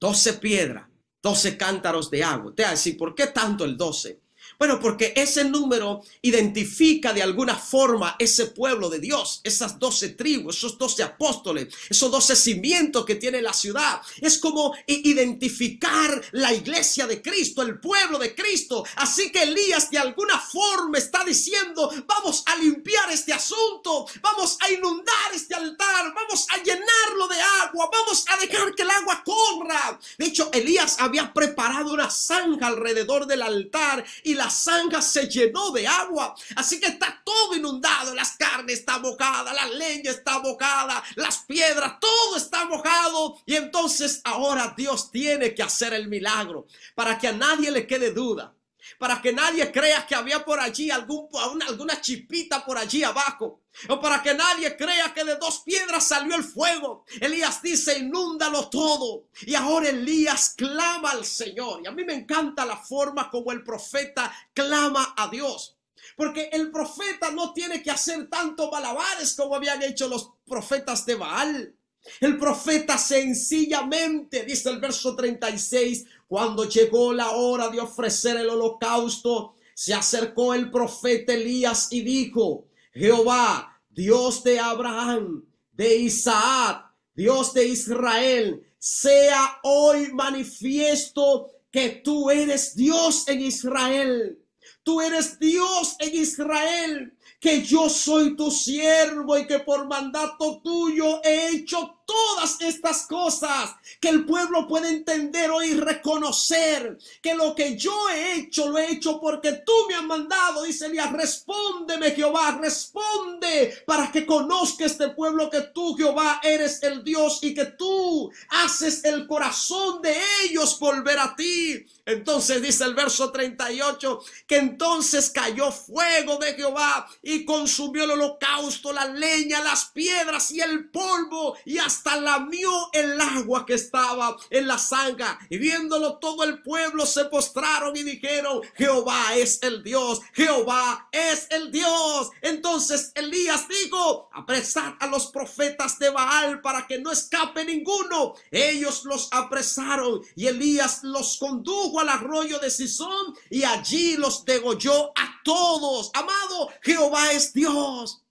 [0.00, 0.87] doce piedras
[1.22, 2.52] 12 cántaros de agua.
[2.54, 4.20] Te va a decir, ¿por qué tanto el 12?
[4.58, 10.56] Bueno, porque ese número identifica de alguna forma ese pueblo de Dios, esas doce tribus,
[10.56, 14.00] esos doce apóstoles, esos doce cimientos que tiene la ciudad.
[14.20, 18.84] Es como identificar la iglesia de Cristo, el pueblo de Cristo.
[18.96, 24.72] Así que Elías de alguna forma está diciendo, vamos a limpiar este asunto, vamos a
[24.72, 30.00] inundar este altar, vamos a llenarlo de agua, vamos a dejar que el agua corra.
[30.18, 35.70] De hecho, Elías había preparado una zanja alrededor del altar y la zanja se llenó
[35.70, 36.34] de agua.
[36.56, 38.14] Así que está todo inundado.
[38.14, 43.38] Las carnes están mojadas, la leña está mojada, las piedras, todo está mojado.
[43.46, 48.12] Y entonces ahora Dios tiene que hacer el milagro para que a nadie le quede
[48.12, 48.54] duda
[48.98, 51.28] para que nadie crea que había por allí algún,
[51.66, 56.34] alguna chipita por allí abajo, o para que nadie crea que de dos piedras salió
[56.34, 57.04] el fuego.
[57.20, 59.26] Elías dice, inúndalo todo.
[59.42, 61.82] Y ahora Elías clama al Señor.
[61.84, 65.76] Y a mí me encanta la forma como el profeta clama a Dios.
[66.16, 71.14] Porque el profeta no tiene que hacer tanto malabares como habían hecho los profetas de
[71.14, 71.74] Baal.
[72.20, 79.54] El profeta sencillamente, dice el verso 36, cuando llegó la hora de ofrecer el holocausto,
[79.74, 82.67] se acercó el profeta Elías y dijo,
[82.98, 86.84] Jehová, Dios de Abraham, de Isaac,
[87.14, 94.38] Dios de Israel, sea hoy manifiesto que tú eres Dios en Israel.
[94.82, 101.22] Tú eres Dios en Israel, que yo soy tu siervo y que por mandato tuyo
[101.22, 107.76] he hecho todas estas cosas que el pueblo puede entender hoy reconocer que lo que
[107.76, 112.58] yo he hecho lo he hecho porque tú me has mandado dice Elías respóndeme Jehová
[112.62, 118.32] responde para que conozca este pueblo que tú Jehová eres el Dios y que tú
[118.48, 121.84] haces el corazón de ellos volver a ti.
[122.06, 128.92] Entonces dice el verso 38 que entonces cayó fuego de Jehová y consumió el holocausto,
[128.92, 134.36] la leña, las piedras y el polvo y hasta hasta lamió el agua que estaba
[134.50, 135.36] en la zanja.
[135.50, 141.48] Y viéndolo todo el pueblo se postraron y dijeron, Jehová es el Dios, Jehová es
[141.50, 142.30] el Dios.
[142.40, 148.34] Entonces Elías dijo, apresad a los profetas de Baal para que no escape ninguno.
[148.52, 155.08] Ellos los apresaron y Elías los condujo al arroyo de Sison y allí los degolló
[155.16, 156.12] a todos.
[156.14, 158.22] Amado, Jehová es Dios.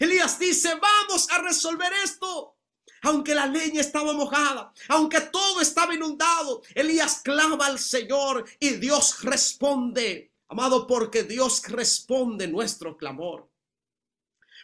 [0.00, 2.53] Elías dice, vamos a resolver esto
[3.04, 9.22] aunque la leña estaba mojada, aunque todo estaba inundado, Elías clama al Señor y Dios
[9.22, 10.32] responde.
[10.48, 13.48] Amado, porque Dios responde nuestro clamor.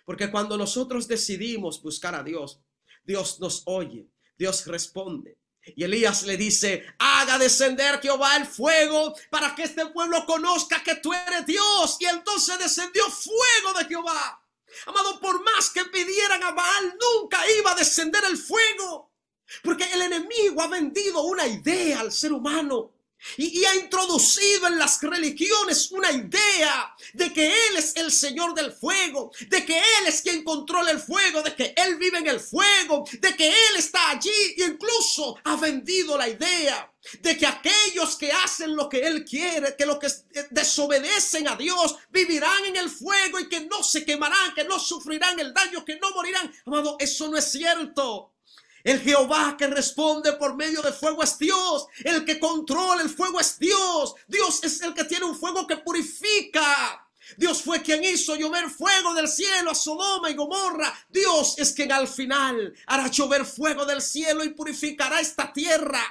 [0.05, 2.61] Porque cuando nosotros decidimos buscar a Dios,
[3.05, 5.39] Dios nos oye, Dios responde.
[5.77, 10.97] Y Elías le dice, haga descender Jehová el fuego para que este pueblo conozca que
[10.97, 11.97] tú eres Dios.
[12.01, 14.43] Y entonces descendió fuego de Jehová.
[14.87, 19.13] Amado, por más que pidieran a Baal, nunca iba a descender el fuego.
[19.63, 22.93] Porque el enemigo ha vendido una idea al ser humano
[23.37, 28.73] y, ha introducido en las religiones una idea de que Él es el Señor del
[28.73, 32.41] fuego, de que Él es quien controla el fuego, de que Él vive en el
[32.41, 36.91] fuego, de que Él está allí e incluso ha vendido la idea
[37.21, 40.09] de que aquellos que hacen lo que Él quiere, que los que
[40.51, 45.39] desobedecen a Dios, vivirán en el fuego y que no se quemarán, que no sufrirán
[45.41, 46.53] el daño, que no morirán.
[46.67, 48.30] Amado, eso no es cierto.
[48.85, 51.87] El Jehová que responde por medio de fuego es Dios.
[52.05, 54.15] El que controla el fuego es Dios.
[54.27, 57.07] Dios es el que tiene un fuego que purifica.
[57.37, 60.93] Dios fue quien hizo llover fuego del cielo a Sodoma y Gomorra.
[61.09, 66.03] Dios es quien al final hará llover fuego del cielo y purificará esta tierra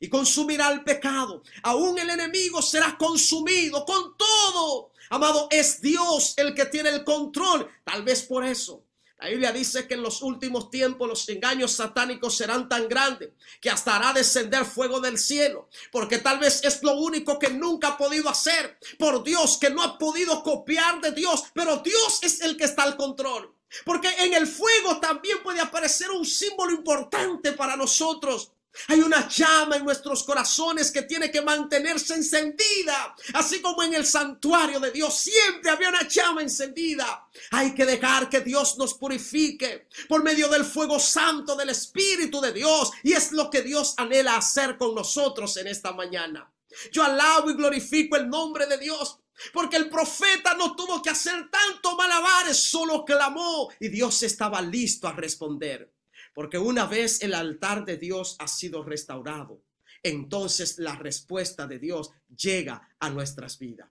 [0.00, 1.42] y consumirá el pecado.
[1.62, 4.90] Aún el enemigo será consumido con todo.
[5.10, 7.68] Amado, es Dios el que tiene el control.
[7.84, 8.82] Tal vez por eso
[9.18, 13.70] la Biblia dice que en los últimos tiempos los engaños satánicos serán tan grandes que
[13.70, 17.98] hasta hará descender fuego del cielo, porque tal vez es lo único que nunca ha
[17.98, 22.56] podido hacer por Dios, que no ha podido copiar de Dios, pero Dios es el
[22.56, 23.54] que está al control.
[23.84, 28.52] Porque en el fuego también puede aparecer un símbolo importante para nosotros.
[28.88, 33.14] Hay una llama en nuestros corazones que tiene que mantenerse encendida.
[33.34, 37.28] Así como en el santuario de Dios siempre había una llama encendida.
[37.52, 42.52] Hay que dejar que Dios nos purifique por medio del fuego santo del Espíritu de
[42.52, 42.90] Dios.
[43.02, 46.50] Y es lo que Dios anhela hacer con nosotros en esta mañana.
[46.92, 49.18] Yo alabo y glorifico el nombre de Dios.
[49.52, 55.08] Porque el profeta no tuvo que hacer tanto malabares, solo clamó y Dios estaba listo
[55.08, 55.93] a responder.
[56.34, 59.62] Porque una vez el altar de Dios ha sido restaurado,
[60.02, 63.88] entonces la respuesta de Dios llega a nuestras vidas.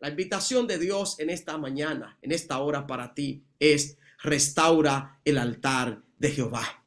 [0.00, 5.38] La invitación de Dios en esta mañana, en esta hora para ti, es restaura el
[5.38, 6.84] altar de Jehová.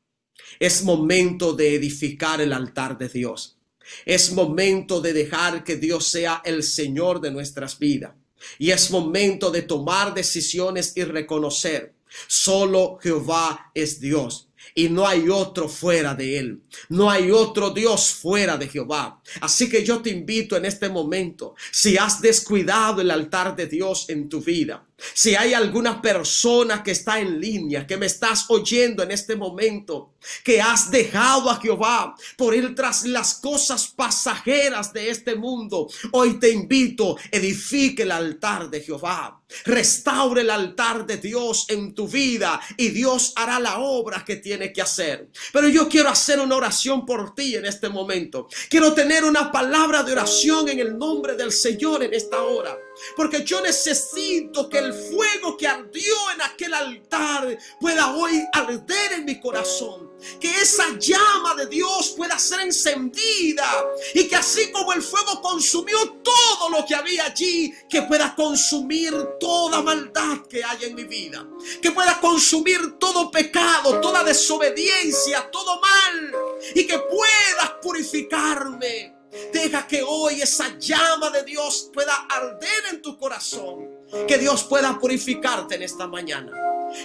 [0.60, 3.58] Es momento de edificar el altar de Dios.
[4.05, 8.14] Es momento de dejar que Dios sea el Señor de nuestras vidas.
[8.60, 11.95] Y es momento de tomar decisiones y reconocer,
[12.28, 16.61] solo Jehová es Dios y no hay otro fuera de él.
[16.89, 19.22] No hay otro Dios fuera de Jehová.
[19.41, 24.09] Así que yo te invito en este momento, si has descuidado el altar de Dios
[24.09, 29.04] en tu vida, si hay alguna persona que está en línea, que me estás oyendo
[29.04, 35.10] en este momento, que has dejado a Jehová por ir tras las cosas pasajeras de
[35.10, 39.41] este mundo, hoy te invito, edifique el altar de Jehová.
[39.64, 44.74] Restaure el altar de Dios en tu vida y Dios hará la obra que tiene
[44.74, 45.30] que hacer.
[45.54, 48.50] Pero yo quiero hacer una oración por ti en este momento.
[48.70, 52.78] Quiero tener una palabra de oración en el nombre del Señor en esta hora.
[53.16, 59.26] Porque yo necesito que el fuego que ardió en aquel altar pueda hoy arder en
[59.26, 60.12] mi corazón.
[60.39, 63.86] Que esa llama de Dios pueda ser encendida.
[64.14, 69.14] Y que así como el fuego consumió todo lo que había allí, que pueda consumir
[69.39, 71.45] toda maldad que hay en mi vida.
[71.82, 76.32] Que pueda consumir todo pecado, toda desobediencia, todo mal.
[76.76, 79.16] Y que puedas purificarme
[79.51, 83.89] Deja que hoy esa llama de Dios pueda arder en tu corazón.
[84.28, 86.51] Que Dios pueda purificarte en esta mañana.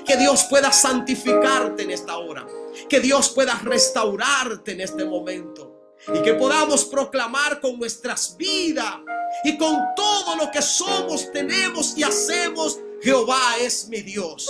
[0.07, 2.47] Que Dios pueda santificarte en esta hora.
[2.89, 5.97] Que Dios pueda restaurarte en este momento.
[6.15, 8.97] Y que podamos proclamar con nuestras vidas
[9.45, 12.79] y con todo lo que somos, tenemos y hacemos.
[13.01, 14.49] Jehová es mi Dios.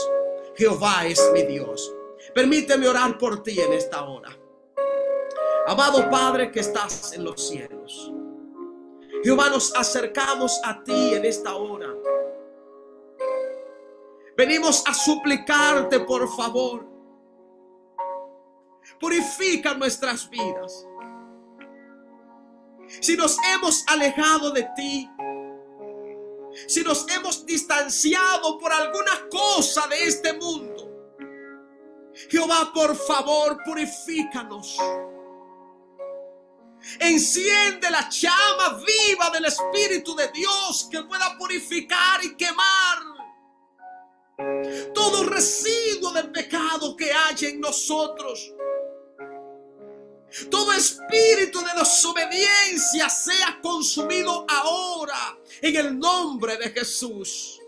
[0.56, 1.92] Jehová es mi Dios.
[2.34, 4.36] Permíteme orar por ti en esta hora.
[5.66, 8.12] Amado Padre que estás en los cielos.
[9.22, 11.88] Jehová, nos acercamos a ti en esta hora.
[14.36, 16.84] Venimos a suplicarte, por favor.
[18.98, 20.86] Purifica nuestras vidas.
[23.00, 25.08] Si nos hemos alejado de ti,
[26.66, 30.90] si nos hemos distanciado por alguna cosa de este mundo,
[32.28, 34.76] Jehová, por favor, purifícanos.
[36.98, 43.12] Enciende la llama viva del Espíritu de Dios que pueda purificar y quemar
[44.94, 48.52] todo residuo del pecado que haya en nosotros.
[50.50, 57.60] Todo espíritu de desobediencia sea consumido ahora en el nombre de Jesús.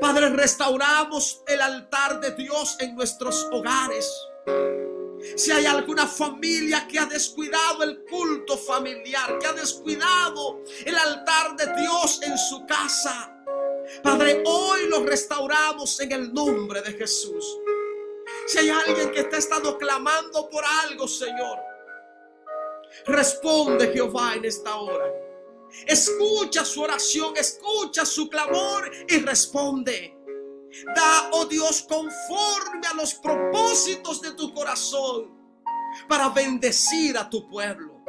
[0.00, 4.10] Padre, restauramos el altar de Dios en nuestros hogares.
[5.36, 11.56] Si hay alguna familia que ha descuidado el culto familiar, que ha descuidado el altar
[11.56, 13.36] de Dios en su casa,
[14.02, 17.58] Padre, hoy lo restauramos en el nombre de Jesús.
[18.46, 21.58] Si hay alguien que está estado clamando por algo, Señor,
[23.06, 25.06] responde Jehová en esta hora.
[25.86, 30.19] Escucha su oración, escucha su clamor y responde.
[30.94, 35.40] Da, oh Dios, conforme a los propósitos de tu corazón
[36.08, 38.04] para bendecir a tu pueblo.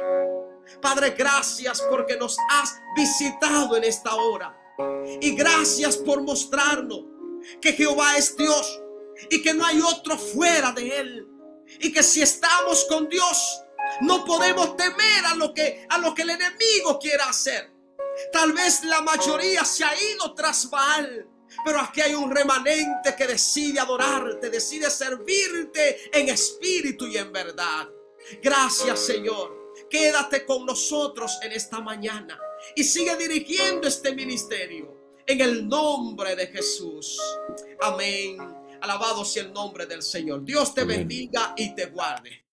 [0.80, 4.56] Padre, gracias porque nos has visitado en esta hora.
[5.20, 7.04] Y gracias por mostrarnos
[7.60, 8.80] que Jehová es Dios
[9.30, 11.28] y que no hay otro fuera de él.
[11.80, 13.62] Y que si estamos con Dios,
[14.00, 17.72] no podemos temer a lo que a lo que el enemigo quiera hacer.
[18.32, 21.26] Tal vez la mayoría se ha ido tras Baal,
[21.64, 27.88] pero aquí hay un remanente que decide adorarte, decide servirte en espíritu y en verdad.
[28.42, 29.72] Gracias, Señor.
[29.88, 32.38] Quédate con nosotros en esta mañana
[32.74, 37.20] y sigue dirigiendo este ministerio en el nombre de Jesús.
[37.80, 38.38] Amén.
[38.80, 40.44] Alabado sea el nombre del Señor.
[40.44, 42.42] Dios te bendiga y te guarde.